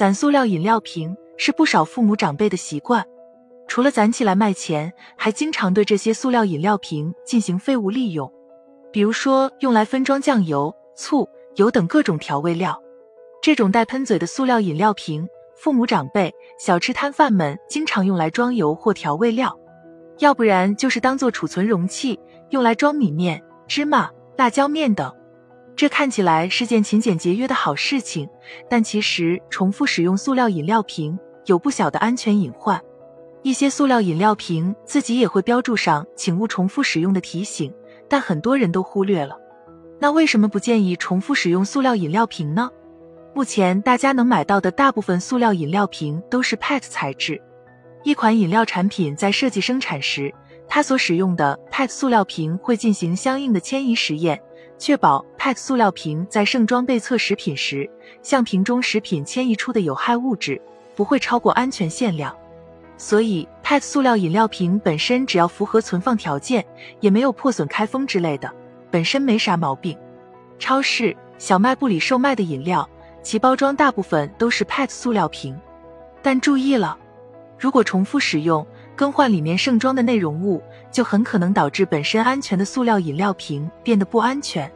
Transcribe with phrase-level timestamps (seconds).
[0.00, 3.04] 攒塑料饮料瓶是不少父母长辈的习惯，
[3.68, 8.32] 除了攒起来卖钱，还经常对这些塑料饮料瓶进行废物利用，
[8.90, 12.82] 比如说用来分装酱油、醋、油等各种调味料。
[13.42, 19.54] 这种带喷嘴的塑料饮料瓶，父母长辈、小吃摊贩们经常用来装油或调味料，
[20.20, 23.38] 要不然就是当做储存容器，用来装米面、
[23.68, 25.14] 芝麻、辣椒面等。
[25.80, 28.28] 这看起来是件勤俭节约的好事情，
[28.68, 32.78] 但其实重复使用塑料饮料瓶有不小的安全隐患。
[33.42, 37.72] 一些塑料饮料瓶自己也会标注上“请勿重复使用”的提醒，
[38.10, 39.34] 但很多人都忽略了。
[39.98, 42.68] 那为什么不建议重复使用塑料饮料瓶呢？
[43.34, 47.40] 目前大家能买到的大部分塑料饮料瓶都是 PET 材质。
[48.04, 50.30] 一款饮料产品在设计生产时，
[50.68, 54.38] 它所使用的 PET 塑料瓶会进行相应的迁移实验。
[54.80, 57.88] 确保 PET 塑料瓶在盛装备测食品时，
[58.22, 60.58] 向瓶中食品迁移出的有害物质
[60.96, 62.34] 不会超过安全限量。
[62.96, 66.64] 所以，PET 塑料饮料瓶本身只要符合存放条件，
[67.00, 68.50] 也没有破损、开封之类的，
[68.90, 69.94] 本身没啥毛病。
[70.58, 72.88] 超市、小卖部里售卖的饮料，
[73.22, 75.54] 其包装大部分都是 PET 塑料瓶。
[76.22, 76.96] 但注意了，
[77.58, 78.66] 如果重复使用，
[79.00, 80.62] 更换里面盛装的内容物，
[80.92, 84.70] 就很可能导致本身安全的塑料饮料瓶变得不安全。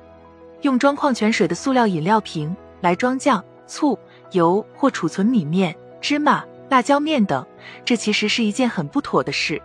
[0.62, 3.98] 用装矿泉水的塑料饮料瓶来装酱、醋、
[4.30, 7.46] 油或储存米面、芝麻、辣椒面等，
[7.84, 9.60] 这其实是一件很不妥的事。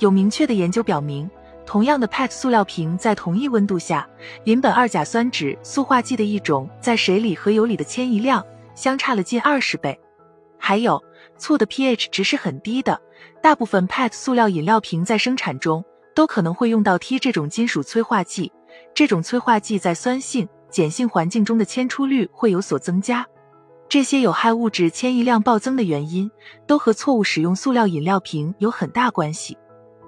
[0.00, 1.30] 有明确的研究表明，
[1.64, 4.04] 同样的 PET 塑料瓶在同一温度下，
[4.42, 9.96] 邻苯二甲酸酯塑化剂的一种在水里和油里的迁移量相差了近二十倍。
[10.64, 11.02] 还有，
[11.36, 13.00] 醋的 pH 值是很低的。
[13.42, 18.52] 大部分 PET 塑料饮料瓶在生产中都可能会用到 T 这种金属催化剂，
[18.94, 23.26] 这种催化剂在酸性、碱性环境中的迁出率会有所增加。
[23.88, 26.30] 这些有害物质迁移量暴增的原因，
[26.64, 29.58] 都和错误使用塑料饮料瓶有很大关系。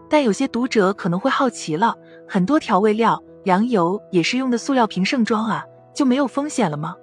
[0.08, 1.96] 但有些读者可能会好奇了，
[2.28, 6.94] 很多调味料、粮油也是用的塑料瓶盛装啊，就没有风险了吗？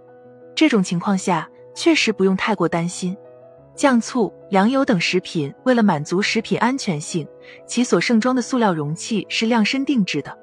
[0.56, 3.18] 这种情况下，确实不用太过担心。
[3.82, 7.28] 酱醋、粮油等食品，为了满足食品安全性，
[7.66, 10.38] 其所盛装的塑料容器是量身定制的。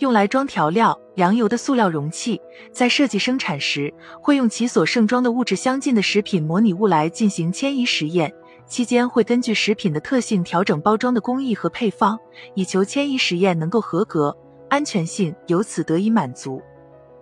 [0.00, 2.40] 用来装调料、粮油的塑料容器，
[2.72, 8.34] 在设计生产时，会用其所盛装的物质相近的食品模拟物来进行迁移实验，
[8.66, 12.18] 期间会根据食品的特性调整包装的工艺和配方，
[12.56, 14.36] 以求迁移实验能够合格，
[14.68, 16.60] 安全性由此得以满足。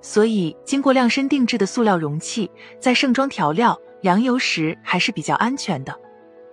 [0.00, 2.50] 所以，经过量身定制的塑料容器，
[2.81, 3.78] 在盛装调料。
[4.00, 5.94] 粮油时还是比较安全的，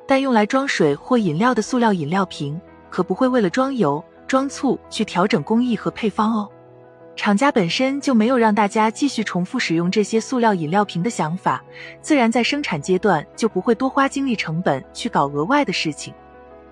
[0.05, 2.59] 但用来装水或饮料的塑料饮料瓶
[2.89, 6.49] 可不会为了装油、装醋去调整工艺和配方哦。
[7.15, 11.63] 厂家本身就没有让大家继续重复使用这些塑料饮料瓶的想法，
[11.99, 16.13] 自然在生产阶段就不会多花精力成本去搞额外的事情，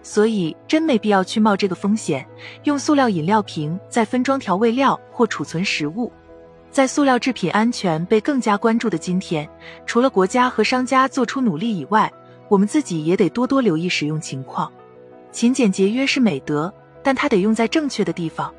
[0.04, 2.24] 所以真没必要去冒这个风险，
[2.66, 6.12] 用塑料饮料瓶再分装调味料或储存食物。
[6.76, 9.50] 在塑料制品安全被更加关注的今天，
[9.86, 12.12] 除了国家和商家做出努力以外，
[12.50, 14.70] 我们自己也得多多留意使用情况。
[15.32, 18.54] 勤俭节约是美德，但它得用在正确的地方。